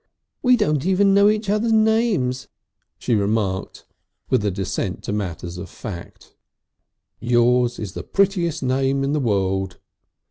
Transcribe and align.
"We 0.41 0.57
don't 0.57 0.83
even 0.83 1.13
know 1.13 1.29
each 1.29 1.47
other's 1.47 1.71
names," 1.71 2.47
she 2.97 3.13
remarked 3.13 3.85
with 4.31 4.43
a 4.43 4.49
descent 4.49 5.03
to 5.03 5.13
matters 5.13 5.59
of 5.59 5.69
fact. 5.69 6.35
"Yours 7.19 7.77
is 7.77 7.91
the 7.93 8.01
prettiest 8.01 8.63
name 8.63 9.03
in 9.03 9.13
the 9.13 9.19
world." 9.19 9.77